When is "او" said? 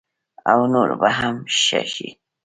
0.51-0.59